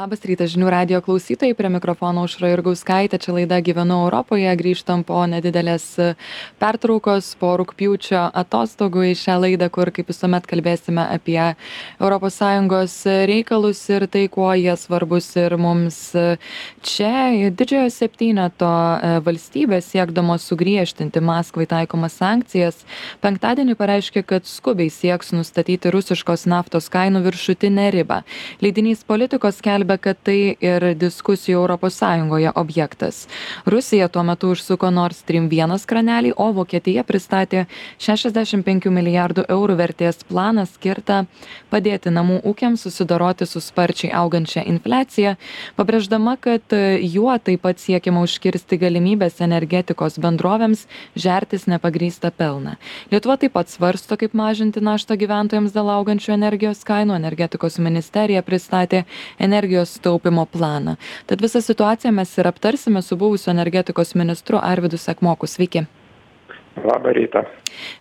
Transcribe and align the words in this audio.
Labas 0.00 0.22
rytas 0.24 0.54
žinių 0.54 0.70
radio 0.72 0.98
klausytojai, 1.04 1.52
prie 1.52 1.68
mikrofono 1.68 2.22
užra 2.24 2.48
ir 2.54 2.62
gauskaitė, 2.64 3.18
čia 3.20 3.34
laida 3.36 3.58
Gyvenu 3.60 3.98
Europoje, 4.06 4.48
grįžtam 4.56 5.02
po 5.04 5.18
nedidelės 5.28 5.84
pertraukos, 6.56 7.26
po 7.36 7.50
rūpjūčio 7.60 8.22
atostogų 8.40 9.10
į 9.10 9.18
šią 9.20 9.34
laidą, 9.42 9.68
kur 9.68 9.90
kaip 9.92 10.08
visuomet 10.08 10.48
kalbėsime 10.48 11.04
apie 11.04 11.36
ES 12.00 12.94
reikalus 13.28 13.82
ir 13.92 14.06
tai, 14.08 14.22
kuo 14.32 14.48
jie 14.56 14.72
svarbus 14.80 15.28
ir 15.36 15.58
mums 15.60 15.98
čia. 16.80 17.12
Didžiojo 17.60 17.92
septyneto 17.92 18.72
e, 18.72 19.12
valstybės 19.26 19.92
siekdamos 19.92 20.48
sugriežtinti 20.48 21.20
Maskvai 21.20 21.68
taikomas 21.68 22.16
sankcijas, 22.22 22.80
penktadienį 23.20 23.76
pareiškė, 23.76 24.24
kad 24.24 24.48
skubiai 24.48 24.88
sieks 24.88 25.34
nustatyti 25.36 25.92
rusiškos 25.92 26.48
naftos 26.48 26.88
kainų 26.88 27.26
viršutinę 27.28 27.90
ribą. 27.98 28.22
Leidinys 28.64 29.04
politikos 29.04 29.60
kelia 29.60 29.89
skelbia 29.90 29.98
kad 29.98 30.16
tai 30.22 30.56
ir 30.60 30.94
diskusijų 30.94 31.58
europos 31.58 31.98
sąjungoje 31.98 32.52
objektas. 32.54 33.28
Rusija 33.66 34.08
tuo 34.08 34.22
metu 34.22 34.50
užsuko 34.50 34.90
nord 34.90 35.14
stream 35.14 35.48
vienas 35.48 35.86
kranelį 35.86 36.32
o 36.36 36.52
vokietija 36.52 37.02
pristatė 37.04 37.66
šešiasdešim 37.98 38.62
penkių 38.62 38.90
milijardų 38.90 39.44
eurų 39.48 39.76
vertės 39.76 40.24
planą 40.24 40.66
skirtą 40.66 41.26
padėti 41.70 42.10
namų 42.10 42.40
ūkiams 42.44 42.82
susidoroti 42.82 43.46
su 43.46 43.60
sparčiai 43.60 44.12
augančia 44.12 44.62
infliacija 44.62 45.36
pabrėždama 45.76 46.36
kad 46.40 46.62
juo 47.02 47.38
taip 47.38 47.62
pat 47.62 47.78
siekiama 47.78 48.22
užkirsti 48.22 48.78
galimybes 48.78 49.40
energetikos 49.40 50.18
bendrovėms 50.18 50.86
žertis 51.16 51.66
nepagrįstą 51.66 52.30
pelną. 52.30 52.76
Lietuva 53.10 53.36
taip 53.36 53.52
pat 53.52 53.68
svarsto 53.68 54.16
kaip 54.16 54.34
mažinti 54.34 54.80
naštą 54.80 55.16
gyventojams 55.16 55.72
dėl 55.72 55.90
augančių 55.90 56.32
energijos 56.36 56.84
kainų. 56.84 57.16
Energetikos 57.20 57.78
ministerija 57.78 58.42
pristatė 58.42 59.04
energijos 59.38 59.79
energijos 59.80 60.00
taupymo 60.02 60.46
planą. 60.46 60.96
Tad 61.26 61.40
visą 61.40 61.60
situaciją 61.60 62.12
mes 62.12 62.38
ir 62.38 62.46
aptarsime 62.46 63.02
su 63.02 63.16
buvusiu 63.16 63.50
energetikos 63.50 64.14
ministru 64.14 64.58
arvydu 64.62 64.98
sekmoku. 64.98 65.46
Sveiki 65.46 65.84
Labą 66.76 67.12
rytą. 67.12 67.42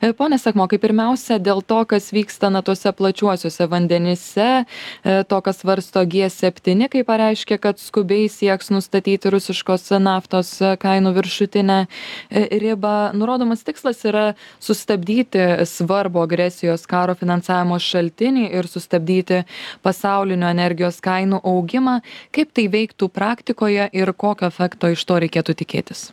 E, 0.01 0.13
pone 0.13 0.39
Sakmokai, 0.39 0.79
pirmiausia, 0.79 1.39
dėl 1.41 1.61
to, 1.65 1.79
kas 1.89 2.09
vyksta 2.13 2.49
na 2.53 2.61
tuose 2.65 2.91
plačiuosiuose 2.95 3.67
vandenyse, 3.69 4.47
e, 4.63 5.23
to, 5.29 5.39
kas 5.45 5.63
varsto 5.67 6.03
G7, 6.05 6.87
kai 6.91 7.03
pareiškė, 7.07 7.57
kad 7.61 7.81
skubiai 7.81 8.29
sieks 8.31 8.71
nustatyti 8.73 9.31
rusiškos 9.33 9.89
naftos 10.03 10.51
kainų 10.81 11.13
viršutinę 11.17 11.79
e, 11.85 12.45
ribą. 12.61 13.11
Nurodomas 13.17 13.65
tikslas 13.67 14.03
yra 14.07 14.27
sustabdyti 14.63 15.65
svarbu 15.69 16.23
agresijos 16.23 16.85
karo 16.89 17.17
finansavimo 17.19 17.79
šaltinį 17.81 18.47
ir 18.53 18.69
sustabdyti 18.69 19.43
pasaulinio 19.85 20.51
energijos 20.53 21.01
kainų 21.03 21.41
augimą. 21.43 21.99
Kaip 22.35 22.53
tai 22.53 22.69
veiktų 22.71 23.11
praktikoje 23.11 23.89
ir 23.91 24.13
kokio 24.13 24.49
efekto 24.49 24.93
iš 24.93 25.05
to 25.05 25.19
reikėtų 25.25 25.57
tikėtis? 25.63 26.09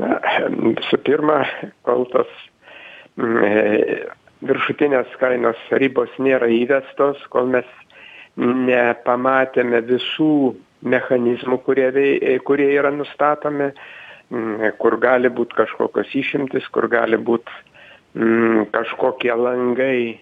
Na 0.00 0.18
visų 0.48 0.98
pirma 1.04 1.42
kol 1.86 2.06
tos 2.12 2.30
mm, 3.20 3.38
e, 3.44 4.02
viršutinės 4.48 5.12
kainos 5.20 5.60
ribos 5.82 6.12
nėra 6.18 6.48
įvestos 6.50 7.20
kol 7.32 7.50
mes 7.52 7.68
nepamatėme 8.36 9.82
visų 9.86 10.54
mechanizmų 10.82 11.58
kurie 11.66 11.90
vei 11.94 12.38
kurie 12.46 12.70
yra 12.74 12.90
nustatomi 12.94 13.68
mm, 13.68 14.72
kur 14.80 14.96
gali 15.02 15.30
būt 15.30 15.54
kažkokios 15.60 16.14
išimtys 16.22 16.68
kur 16.72 16.88
gali 16.90 17.20
būt 17.20 17.52
mm, 18.16 18.70
kažkokie 18.72 19.34
langai 19.36 20.20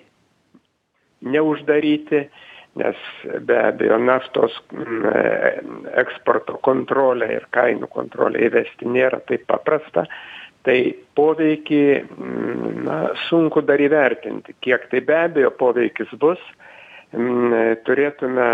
neuždaryti 1.21 2.27
nes 2.81 2.99
be 3.47 3.57
abejo 3.61 3.99
naftos 4.01 4.57
mm, 4.73 5.87
eksporto 6.01 6.59
kontrolę 6.67 7.29
ir 7.37 7.47
kainų 7.55 7.89
kontrolę 7.93 8.43
įvesti 8.49 8.89
nėra 8.89 9.21
taip 9.29 9.47
paprasta. 9.51 10.07
Tai 10.67 10.77
poveikį 11.17 11.85
mm, 12.01 12.85
na 12.89 12.99
sunku 13.29 13.63
dar 13.65 13.81
įvertinti 13.81 14.57
kiek 14.65 14.89
tai 14.93 15.05
be 15.05 15.19
abejo 15.27 15.53
poveikis 15.61 16.13
bus. 16.21 16.43
Mm, 17.17 17.81
turėtume 17.87 18.51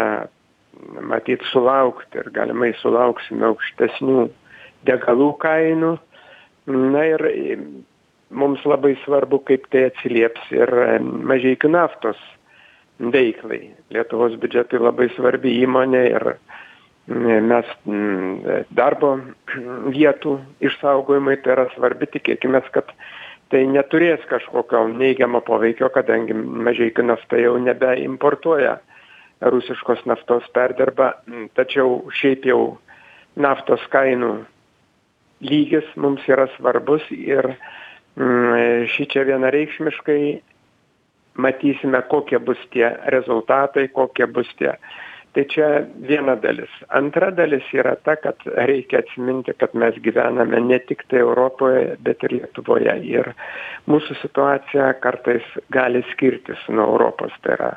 matyt 1.11 1.43
sulaukti 1.51 2.21
ir 2.21 2.31
galimai 2.37 2.73
sulauksime 2.81 3.47
aukštesnių 3.51 4.29
degalų 4.89 5.33
kainų. 5.43 5.97
Na 6.67 7.05
ir 7.07 7.23
mums 8.31 8.65
labai 8.67 8.97
svarbu 9.05 9.39
kaip 9.47 9.69
tai 9.71 9.87
atsilieps 9.91 10.51
ir 10.55 10.73
mažeikių 11.01 11.71
naftos 11.71 12.19
veiklai. 13.01 13.71
Lietuvos 13.93 14.37
biudžetui 14.41 14.81
labai 14.81 15.09
svarbi 15.15 15.53
įmonė 15.63 16.03
ir 16.11 16.27
mes 17.47 17.71
darbo 18.77 19.13
vietų 19.97 20.39
išsaugojimui 20.71 21.39
tai 21.45 21.57
yra 21.57 21.69
svarbi. 21.75 22.09
Tikėkimės 22.17 22.69
kad 22.75 22.91
tai 23.53 23.63
neturės 23.71 24.25
kažkokio 24.31 24.87
neigiamo 24.97 25.43
poveikio 25.47 25.91
kadangi 25.95 26.35
mažeikių 26.35 27.07
nafta 27.13 27.41
jau 27.41 27.57
nebeimportuoja. 27.63 28.79
Rusiškos 29.37 30.07
naftos 30.09 30.47
perdirba 30.57 31.13
tačiau 31.55 32.07
šiaip 32.17 32.47
jau 32.49 32.79
naftos 33.37 33.83
kainų 33.93 34.31
lygis 35.45 35.89
mums 36.01 36.25
yra 36.25 36.47
svarbus 36.55 37.05
ir 37.13 37.51
šičia 38.17 39.27
vienareikšmiškai 39.29 40.21
matysime 41.37 42.03
kokie 42.11 42.39
bus 42.39 42.61
tie 42.73 42.89
rezultatai 43.13 43.89
kokie 43.89 44.27
bus 44.27 44.49
tie. 44.59 44.75
Tai 45.37 45.45
čia 45.53 45.67
viena 46.09 46.33
dalis. 46.41 46.73
Antra 46.97 47.29
dalis 47.29 47.67
yra 47.77 47.93
ta 48.01 48.15
kad 48.17 48.41
reikia 48.47 49.03
atsiminti 49.03 49.53
kad 49.61 49.75
mes 49.77 49.99
gyvename 50.01 50.63
ne 50.65 50.79
tiktai 50.89 51.21
europoje 51.21 51.99
bet 52.01 52.25
ir 52.25 52.39
lietuvoje. 52.39 52.95
Ir 53.05 53.29
mūsų 53.85 54.17
situacija 54.23 54.95
kartais 55.05 55.45
gali 55.77 56.01
skirtis 56.15 56.63
nuo 56.73 56.89
europos. 56.95 57.37
Tai 57.45 57.53
yra 57.59 57.71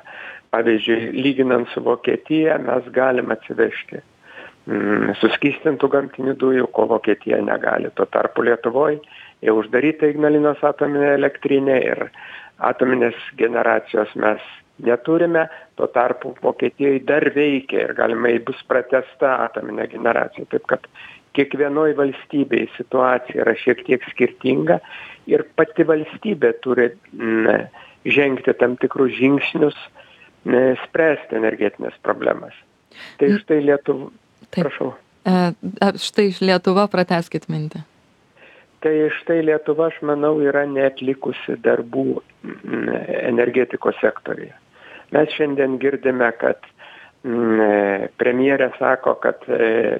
pavyzdžiui 0.56 1.12
lyginant 1.20 1.68
su 1.74 1.84
vokietija 1.84 2.58
mes 2.64 2.88
galim 2.96 3.36
atsivežti 3.36 4.00
mm, 4.00 5.18
suskystintų 5.20 5.92
gamtinių 5.98 6.36
dujų 6.40 6.70
ko 6.74 6.88
vokietija 6.94 7.42
negali. 7.44 7.92
Tuo 7.96 8.08
tarpu 8.08 8.48
lietuvoj 8.48 9.02
jau 9.46 9.60
uždaryta 9.62 10.10
ignalinos 10.14 10.64
atominė 10.66 11.14
elektrinė 11.18 11.80
ir 11.92 12.08
atominės 12.60 13.18
generacijos 13.40 14.12
mes 14.16 14.44
neturime. 14.84 15.48
Tuo 15.76 15.88
tarpu 15.88 16.34
vokietijoj 16.44 17.02
dar 17.08 17.26
veikia 17.36 17.88
ir 17.88 17.96
galimai 17.98 18.38
bus 18.44 18.60
pratęsta 18.68 19.36
atominė 19.46 19.88
generacija. 19.92 20.48
Taip 20.52 20.68
kad 20.72 20.88
kiekvienoj 21.38 21.94
valstybėj 22.00 22.70
situacija 22.78 23.44
yra 23.44 23.56
šiek 23.60 23.84
tiek 23.88 24.06
skirtinga 24.12 24.80
ir 25.30 25.46
pati 25.56 25.86
valstybė 25.88 26.56
turi 26.64 26.90
na 27.14 27.60
žengti 28.08 28.56
tam 28.60 28.76
tikrus 28.82 29.14
žingsnius 29.20 29.78
na 30.50 30.74
spręsti 30.86 31.38
energetines 31.38 31.96
problemas. 32.04 32.56
Tai 33.20 33.30
štai 33.38 33.62
lietuv 33.68 34.10
prašau. 34.56 34.94
E, 35.28 35.36
štai 36.02 36.32
lietuva 36.42 36.88
pratęskit 36.92 37.48
mintį 37.52 37.84
tai 38.84 38.96
štai 39.20 39.42
lietuva 39.44 39.90
aš 39.90 40.00
manau 40.08 40.38
yra 40.44 40.66
neatlikusi 40.70 41.58
darbų 41.64 42.22
energetikos 43.24 43.98
sektoriuje. 44.02 44.54
Mes 45.16 45.32
šiandien 45.36 45.80
girdime 45.82 46.30
kad 46.40 46.62
premjerė 48.22 48.70
sako 48.78 49.16
kad 49.20 49.44
e, 49.52 50.00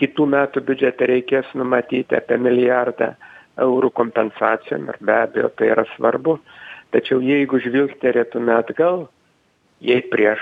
kitų 0.00 0.26
metų 0.32 0.62
biudžete 0.64 1.08
reikės 1.10 1.50
numatyti 1.54 2.16
apie 2.16 2.38
milijardą 2.40 3.12
eurų 3.60 3.90
kompensacijom 3.92 4.88
ir 4.88 4.96
be 5.04 5.16
abejo 5.26 5.50
tai 5.58 5.68
yra 5.74 5.84
svarbu. 5.96 6.38
Tačiau 6.94 7.20
jeigu 7.20 7.60
žvilgterėtume 7.60 8.56
atgal 8.56 9.04
jei 9.84 10.00
prieš 10.12 10.40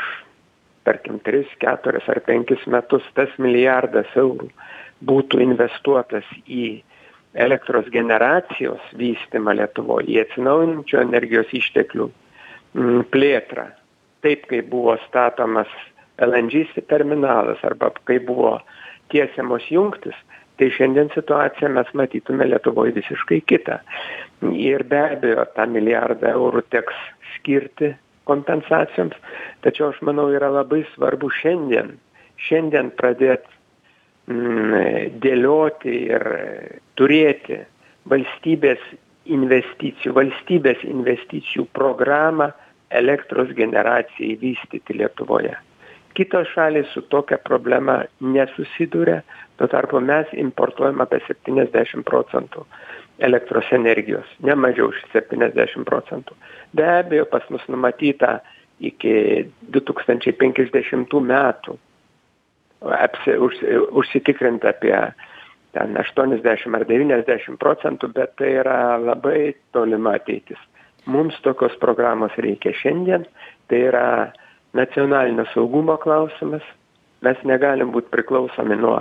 tarkim 0.87 1.19
tris 1.21 1.51
keturis 1.61 2.07
ar 2.09 2.21
penkis 2.25 2.63
metus 2.71 3.05
tas 3.19 3.33
milijardas 3.43 4.09
eurų 4.17 4.49
būtų 5.05 5.43
investuotas 5.43 6.27
į 6.47 6.79
elektros 7.39 7.89
generacijos 7.95 8.83
vystymą 8.99 9.55
lietuvoj 9.59 10.09
į 10.11 10.23
atsinaujinančių 10.25 11.01
energijos 11.03 11.53
išteklių 11.55 12.09
mm, 12.09 13.05
plėtrą. 13.15 13.69
Taip 14.27 14.49
kaip 14.51 14.71
buvo 14.73 14.97
statomas 15.07 15.71
lng 16.19 16.65
terminalas 16.91 17.63
arba 17.67 17.93
kaip 18.09 18.27
buvo 18.27 18.57
tiesiamos 19.13 19.69
jungtys 19.71 20.17
tai 20.59 20.73
šiandien 20.75 21.13
situaciją 21.15 21.71
mes 21.71 21.91
matytume 21.95 22.49
lietuvoj 22.51 22.91
visiškai 22.97 23.39
kitą. 23.47 23.79
Ir 24.43 24.83
be 24.91 25.05
abejo 25.15 25.47
tą 25.55 25.69
milijardą 25.71 26.35
eurų 26.35 26.65
teks 26.75 26.99
skirti 27.37 27.93
kompensacijoms 28.29 29.17
tačiau 29.63 29.93
aš 29.93 30.03
manau 30.07 30.29
yra 30.35 30.51
labai 30.53 30.83
svarbu 30.95 31.31
šiandien 31.41 31.95
šiandien 32.49 32.91
pradėt 32.99 33.47
mm, 33.47 33.58
dėlioti 34.29 35.95
ir 36.13 36.25
turėti 37.01 37.63
valstybės 38.09 38.83
investicijų, 39.29 40.13
valstybės 40.17 40.85
investicijų 40.85 41.67
programą 41.77 42.51
elektros 42.91 43.53
generacijai 43.57 44.37
vystyti 44.41 44.97
Lietuvoje. 44.97 45.57
Kitos 46.17 46.49
šalys 46.55 46.89
su 46.93 47.03
tokia 47.13 47.39
problema 47.39 48.03
nesusiduria, 48.21 49.23
tuo 49.57 49.69
tarpu 49.71 50.01
mes 50.01 50.31
importuojam 50.33 51.01
apie 51.05 51.21
70 51.29 52.05
procentų 52.09 52.65
elektros 53.19 53.69
energijos, 53.73 54.27
ne 54.43 54.55
mažiau 54.55 54.89
už 54.93 55.03
70 55.13 55.85
procentų. 55.87 56.37
Be 56.73 56.87
abejo, 56.87 57.27
pas 57.31 57.45
mus 57.51 57.65
numatyta 57.69 58.39
iki 58.81 59.49
2050 59.75 61.21
metų 61.33 61.79
apsi, 62.83 63.37
už, 63.37 63.61
užsitikrinti 63.91 64.69
apie 64.69 64.97
ten 65.77 65.97
80 65.97 66.75
ar 66.75 66.85
90 66.89 67.59
procentų, 67.61 68.13
bet 68.17 68.35
tai 68.41 68.55
yra 68.63 68.97
labai 68.99 69.55
tolima 69.77 70.17
ateitis. 70.19 70.59
Mums 71.07 71.37
tokios 71.45 71.77
programos 71.81 72.35
reikia 72.37 72.75
šiandien, 72.77 73.25
tai 73.69 73.85
yra 73.91 74.05
nacionalinio 74.77 75.47
saugumo 75.55 75.97
klausimas, 76.01 76.65
mes 77.25 77.41
negalim 77.49 77.93
būti 77.95 78.13
priklausomi 78.13 78.77
nuo 78.79 79.01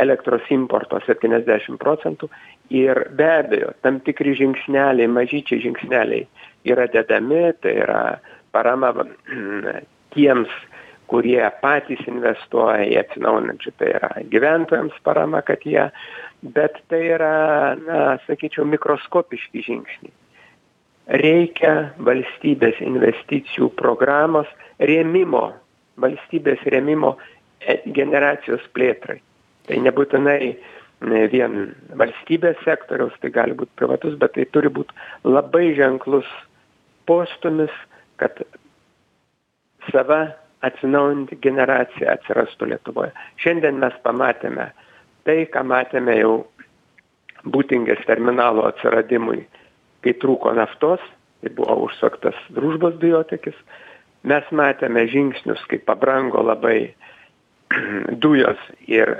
elektros 0.00 0.44
importo 0.52 1.00
70 1.06 1.78
procentų 1.80 2.28
ir 2.74 3.00
be 3.16 3.28
abejo, 3.38 3.72
tam 3.82 4.00
tikri 4.04 4.34
žingsneliai, 4.36 5.08
mažyčiai 5.08 5.62
žingsneliai 5.64 6.26
yra 6.68 6.86
dedami, 6.92 7.48
tai 7.62 7.76
yra 7.84 8.00
parama 8.52 8.92
tiems, 10.14 10.52
kurie 11.10 11.40
patys 11.62 12.02
investuoja 12.10 12.84
į 12.86 12.98
atsinaujinančių, 13.02 13.72
tai 13.78 13.90
yra 13.94 14.10
gyventojams 14.32 14.96
parama, 15.06 15.42
kad 15.46 15.62
jie, 15.66 15.88
bet 16.56 16.78
tai 16.90 17.02
yra, 17.16 17.32
na, 17.80 18.00
sakyčiau, 18.26 18.66
mikroskopiški 18.68 19.64
žingsniai. 19.66 20.14
Reikia 21.22 21.74
valstybės 22.02 22.80
investicijų 22.82 23.70
programos 23.78 24.48
rėmimo, 24.82 25.52
valstybės 26.02 26.64
rėmimo 26.66 27.14
e, 27.62 27.78
generacijos 27.94 28.64
plėtrai. 28.74 29.20
Tai 29.66 29.78
nebūtinai 29.82 30.40
vien 31.30 31.74
valstybės 32.00 32.58
sektoriaus, 32.64 33.14
tai 33.20 33.30
gali 33.30 33.54
būti 33.54 33.70
privatus, 33.78 34.16
bet 34.18 34.34
tai 34.34 34.46
turi 34.50 34.70
būti 34.72 34.94
labai 35.28 35.74
ženklus 35.78 36.26
postumis, 37.06 37.70
kad 38.18 38.40
sava 39.92 40.34
atsinaujinti 40.66 41.38
generacija 41.42 42.16
atsirastų 42.16 42.70
Lietuvoje. 42.72 43.12
Šiandien 43.42 43.80
mes 43.82 43.94
pamatėme 44.04 44.70
tai, 45.26 45.38
ką 45.50 45.64
matėme 45.66 46.16
jau 46.18 46.34
būtingės 47.46 48.02
terminalo 48.06 48.66
atsiradimui, 48.68 49.44
kai 50.04 50.14
trūko 50.22 50.54
naftos, 50.56 51.02
tai 51.42 51.52
buvo 51.54 51.78
užsaktas 51.86 52.38
družbos 52.54 52.98
dujotekis. 53.02 53.56
Mes 54.26 54.46
matėme 54.50 55.06
žingsnius, 55.10 55.62
kai 55.70 55.78
pabrango 55.78 56.42
labai 56.42 56.78
dujos 58.24 58.60
ir 58.86 59.12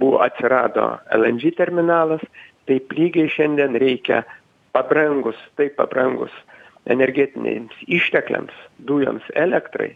buvo 0.00 0.22
atsirado 0.24 0.94
LNG 1.16 1.54
terminalas, 1.58 2.24
taip 2.68 2.92
lygiai 2.96 3.30
šiandien 3.32 3.76
reikia 3.80 4.22
pabrangus, 4.76 5.36
taip 5.60 5.76
pabrangus 5.80 6.32
energetiniams 6.88 7.76
ištekliams, 7.88 8.54
dujoms, 8.88 9.24
elektrai, 9.36 9.92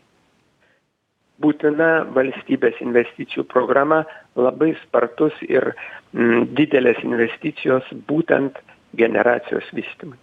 būtina 1.43 1.91
valstybės 2.17 2.81
investicijų 2.85 3.47
programa, 3.51 4.03
labai 4.39 4.73
spartus 4.85 5.37
ir 5.49 5.73
m, 6.15 6.47
didelės 6.59 7.03
investicijos 7.05 7.89
būtent 8.09 8.61
generacijos 8.93 9.65
vystymui. 9.73 10.17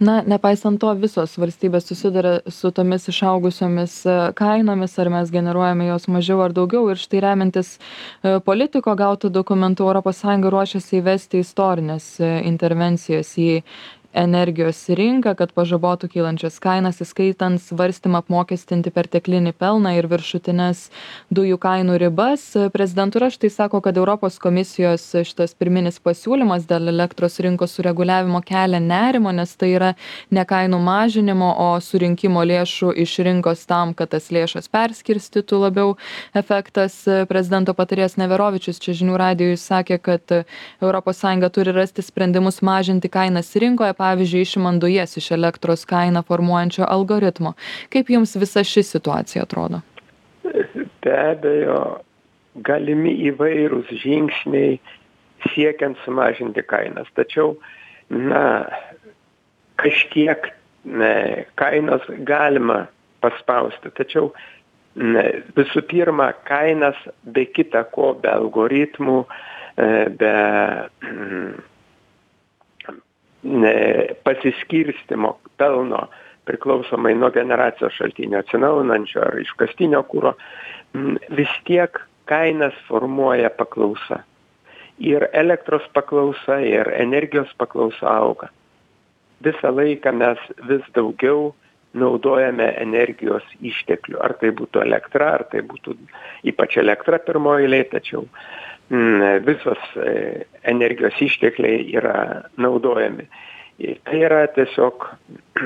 Na, 0.00 0.22
nepaisant 0.26 0.80
to, 0.80 0.90
visos 0.96 1.36
valstybės 1.40 1.86
susiduria 1.88 2.38
su 2.52 2.70
tomis 2.74 3.08
išaugusiomis 3.12 3.96
e, 4.08 4.14
kainomis, 4.38 4.96
ar 5.00 5.10
mes 5.12 5.32
generuojame 5.32 5.88
jos 5.90 6.08
mažiau 6.12 6.40
ar 6.44 6.54
daugiau. 6.56 6.88
Ir 6.92 7.00
štai 7.00 7.20
remiantis 7.24 7.74
e, 7.76 8.38
politiko 8.44 8.96
gautų 8.96 9.32
dokumentų, 9.34 9.90
ES 10.00 10.24
ruošiasi 10.56 11.00
įvesti 11.02 11.44
istorinės 11.44 12.08
e, 12.20 12.32
intervencijas 12.48 13.36
į 13.40 13.50
energijos 14.14 14.78
rinką 14.88 15.34
kad 15.38 15.52
pažabotų 15.54 16.08
kylančias 16.12 16.60
kainas 16.62 17.00
įskaitant 17.02 17.60
svarstymą 17.62 18.22
apmokestinti 18.22 18.92
perteklinį 18.94 19.52
pelną 19.58 19.94
ir 19.98 20.06
viršutines 20.10 20.86
dujų 21.34 21.58
kainų 21.62 21.98
ribas. 22.02 22.46
Prezidentūra 22.74 23.30
štai 23.34 23.50
sako 23.50 23.80
kad 23.84 23.98
europos 23.98 24.38
komisijos 24.42 25.06
šitas 25.26 25.56
pirminis 25.58 25.98
pasiūlymas 26.04 26.68
dėl 26.70 26.92
elektros 26.92 27.40
rinkos 27.42 27.74
sureguliavimo 27.74 28.40
kelia 28.46 28.80
nerimą 28.82 29.34
nes 29.34 29.56
tai 29.58 29.72
yra 29.74 29.92
ne 30.30 30.44
kainų 30.46 30.78
mažinimo 30.84 31.50
o 31.66 31.68
surinkimo 31.82 32.44
lėšų 32.46 32.94
iš 33.04 33.16
rinkos 33.26 33.66
tam 33.70 33.94
kad 33.98 34.14
tas 34.14 34.30
lėšas 34.34 34.70
perskirstytų 34.70 35.62
labiau. 35.66 35.96
Efektas 36.34 37.00
prezidento 37.30 37.74
patarėjas 37.74 38.18
neverovičius 38.20 38.78
čia 38.82 38.94
žinių 38.94 39.18
radijui 39.18 39.58
sakė 39.58 39.98
kad 39.98 40.38
europos 40.38 41.18
sąjunga 41.22 41.50
turi 41.50 41.74
rasti 41.74 42.04
sprendimus 42.04 42.62
mažinti 42.62 43.10
kainas 43.10 43.50
rinkoje 43.58 43.94
pavyzdžiui 44.04 44.44
išimant 44.44 44.84
dujas 44.84 45.16
iš 45.20 45.32
elektros 45.38 45.86
kainą 45.88 46.24
formuojančio 46.28 46.84
algoritmo. 46.88 47.54
Kaip 47.92 48.12
jums 48.12 48.36
visa 48.36 48.64
ši 48.64 48.84
situacija 48.92 49.48
atrodo? 49.48 49.80
Be 50.44 51.14
abejo 51.16 51.80
galimi 52.54 53.14
įvairūs 53.30 53.90
žingsniai 54.02 54.78
siekiant 55.50 55.98
sumažinti 56.04 56.62
kainas. 56.66 57.08
Tačiau 57.18 57.56
na 58.10 58.44
kažkiek 59.80 60.50
ne, 60.84 61.44
kainos 61.60 62.04
galima 62.28 62.84
paspausti. 63.24 63.92
Tačiau 63.96 64.30
ne, 65.00 65.26
visų 65.56 65.84
pirma 65.90 66.30
kainas 66.48 66.98
be 67.24 67.46
kita 67.50 67.86
ko 67.94 68.12
be 68.20 68.30
algoritmų 68.30 69.20
e, 69.24 69.88
be 70.20 70.34
pasiskirstymo 74.24 75.38
pelno 75.56 76.08
priklausomai 76.44 77.14
nuo 77.14 77.30
generacijos 77.30 77.92
šaltinio 77.96 78.38
atsinaujinančio 78.38 79.22
ar 79.22 79.38
iškastinio 79.40 80.02
kuro, 80.02 80.34
vis 81.36 81.52
tiek 81.64 82.00
kainas 82.28 82.76
formuoja 82.88 83.50
paklausa. 83.50 84.22
Ir 84.98 85.26
elektros 85.32 85.82
paklausa, 85.92 86.60
ir 86.60 86.92
energijos 86.96 87.50
paklausa 87.58 88.12
auga. 88.12 88.48
Visą 89.44 89.72
laiką 89.74 90.12
mes 90.14 90.40
vis 90.68 90.84
daugiau 90.94 91.54
naudojame 91.94 92.68
energijos 92.80 93.44
išteklių. 93.60 94.20
Ar 94.22 94.36
tai 94.38 94.52
būtų 94.54 94.84
elektra, 94.84 95.32
ar 95.38 95.44
tai 95.50 95.64
būtų 95.66 95.96
ypač 96.52 96.78
elektra 96.78 97.18
pirmoji 97.18 97.66
eilė, 97.66 97.82
tačiau 97.90 98.24
Mm, 98.26 98.63
visos 98.90 99.78
e, 99.96 100.44
energijos 100.62 101.20
ištekliai 101.20 101.86
yra 101.96 102.42
naudojami. 102.56 103.28
Ir 103.78 103.98
tai 104.04 104.20
yra 104.26 104.46
tiesiog 104.54 105.06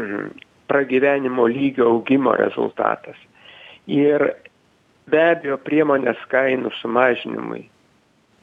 pragyvenimo 0.71 1.47
lygio 1.47 1.89
augimo 1.91 2.33
rezultatas. 2.37 3.17
Ir 3.87 4.35
be 5.09 5.23
abejo 5.33 5.59
priemonės 5.65 6.21
kainų 6.29 6.71
sumažinimui 6.81 7.69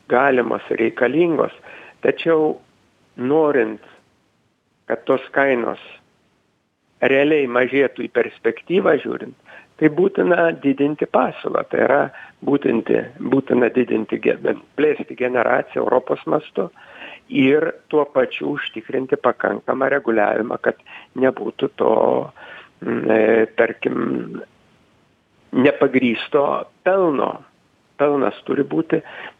galimos 0.10 0.62
reikalingos, 0.70 1.54
tačiau 2.02 2.60
norint, 3.18 3.82
kad 4.86 5.02
tos 5.06 5.24
kainos 5.34 5.82
realiai 7.02 7.48
mažėtų 7.50 8.06
į 8.06 8.12
perspektyvą 8.14 8.98
žiūrint, 9.02 9.36
tai 9.80 9.92
būtina 9.92 10.50
didinti 10.64 11.08
pasiūlą 11.12 11.66
tai 11.72 11.82
yra 11.88 12.02
būtinti 12.46 13.02
būtina 13.20 13.70
didinti 13.76 14.20
ge 14.24 14.38
plėsti 14.78 15.18
generaciją 15.20 15.84
europos 15.84 16.24
mastu 16.32 16.70
ir 17.30 17.72
tuo 17.90 18.06
pačiu 18.06 18.54
užtikrinti 18.56 19.18
pakankamą 19.22 19.90
reguliavimą 19.96 20.60
kad 20.62 20.80
nebūtų 21.20 21.72
to 21.82 21.96
e, 22.86 23.48
tarkim 23.58 24.44
nepagrįsto 25.56 26.46
pelno. 26.84 27.34
Pelnas 27.96 28.36
turi 28.44 28.66
būti 28.68 28.98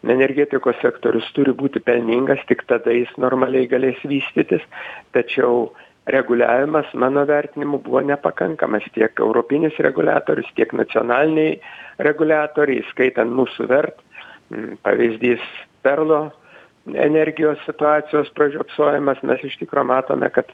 energetikos 0.08 0.78
sektorius 0.80 1.26
turi 1.36 1.52
būti 1.52 1.82
pelningas 1.84 2.40
tik 2.48 2.62
tada 2.70 2.94
jis 2.94 3.10
normaliai 3.20 3.68
galės 3.68 3.98
vystytis. 4.08 4.64
Tačiau 5.12 5.74
reguliavimas 6.06 6.94
mano 6.94 7.26
vertinimu 7.26 7.78
buvo 7.82 8.00
nepakankamas 8.00 8.86
tiek 8.94 9.20
europinis 9.20 9.78
reguliatorius 9.78 10.50
tiek 10.54 10.72
nacionaliniai 10.72 11.58
reguliatoriai 11.98 12.84
įskaitant 12.84 13.32
mūsų 13.34 13.68
vert. 13.70 13.98
Pavyzdys 14.86 15.42
perlo 15.82 16.30
energijos 16.94 17.58
situacijos 17.66 18.30
pražiopsojimas. 18.38 19.22
Mes 19.26 19.42
iš 19.44 19.58
tikro 19.58 19.84
matome 19.84 20.30
kad 20.30 20.52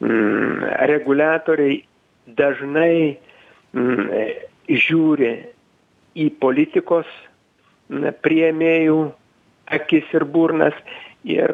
mm, 0.00 0.62
reguliatoriai 0.90 1.80
dažnai 2.38 3.16
mm, 3.74 4.06
žiūri 4.70 5.32
į 6.14 6.30
politikos 6.38 7.10
mm, 7.90 8.14
priėmėjų 8.22 9.00
akis 9.74 10.14
ir 10.14 10.24
burnas 10.30 10.76
ir 11.24 11.50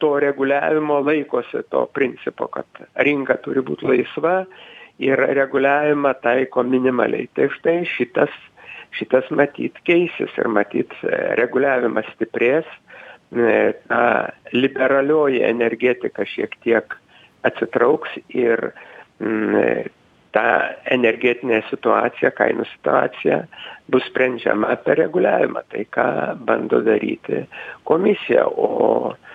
to 0.00 0.18
reguliavimo 0.22 1.00
laikosi 1.04 1.62
to 1.70 1.86
principo, 1.94 2.48
kad 2.52 2.84
rinka 3.06 3.36
turi 3.44 3.62
būti 3.64 3.88
laisva 3.88 4.44
ir 5.00 5.22
reguliavimą 5.38 6.14
taiko 6.24 6.64
minimaliai. 6.66 7.28
Tai 7.36 7.48
štai 7.56 7.78
šitas, 7.88 8.32
šitas 8.96 9.30
matyt 9.30 9.80
keisis 9.88 10.36
ir 10.40 10.50
matyt 10.52 10.94
reguliavimas 11.40 12.08
stiprės, 12.16 12.68
ta 13.30 14.02
liberalioji 14.52 15.44
energetika 15.46 16.26
šiek 16.26 16.56
tiek 16.64 16.96
atsitrauks 17.46 18.18
ir 18.34 18.72
ta 20.34 20.44
energetinė 20.90 21.60
situacija, 21.70 22.30
kainų 22.38 22.66
situacija 22.74 23.40
bus 23.90 24.04
sprendžiama 24.10 24.76
per 24.84 25.00
reguliavimą. 25.02 25.64
Tai 25.72 25.86
ką 25.94 26.06
bando 26.46 26.82
daryti 26.86 27.44
komisija. 27.88 28.46
O 28.46 28.68
mm, 29.10 29.29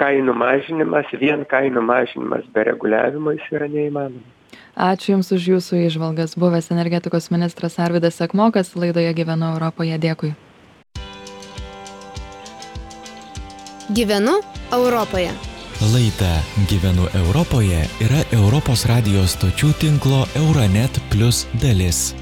kainų 0.00 0.34
mažinimas, 0.38 1.08
vien 1.20 1.44
kainų 1.48 1.82
mažinimas 1.82 2.44
be 2.54 2.64
reguliavimo 2.70 3.34
jis 3.36 3.48
yra 3.56 3.68
neįmanomas. 3.70 4.36
Ačiū 4.80 5.16
Jums 5.16 5.32
už 5.34 5.48
Jūsų 5.50 5.80
išvalgas. 5.88 6.36
Buvęs 6.38 6.70
energetikos 6.70 7.30
ministras 7.34 7.78
Arvidas 7.82 8.16
Sekmokas 8.16 8.72
laidoje 8.78 9.12
Gyvenu 9.14 9.52
Europoje. 9.54 9.98
Dėkui. 9.98 10.32
Gyvenu 13.90 14.38
Europoje. 14.72 15.34
Laida 15.92 16.32
Gyvenu 16.70 17.08
Europoje 17.24 17.82
yra 18.04 18.22
Europos 18.36 18.86
radijos 18.86 19.34
stočių 19.38 19.72
tinklo 19.80 20.24
Euronet 20.38 21.02
Plus 21.10 21.46
dalis. 21.62 22.12